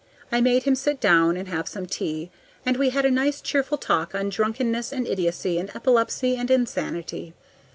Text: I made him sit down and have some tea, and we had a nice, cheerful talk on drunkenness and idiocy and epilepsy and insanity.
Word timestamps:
I 0.31 0.41
made 0.41 0.63
him 0.63 0.73
sit 0.73 0.99
down 0.99 1.37
and 1.37 1.47
have 1.47 1.67
some 1.67 1.85
tea, 1.85 2.31
and 2.65 2.75
we 2.75 2.89
had 2.89 3.05
a 3.05 3.11
nice, 3.11 3.39
cheerful 3.39 3.77
talk 3.77 4.15
on 4.15 4.29
drunkenness 4.29 4.91
and 4.91 5.05
idiocy 5.05 5.59
and 5.59 5.69
epilepsy 5.75 6.37
and 6.37 6.49
insanity. 6.49 7.35